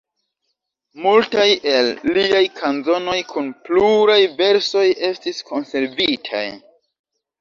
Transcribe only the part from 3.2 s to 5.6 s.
kun pluraj versoj estis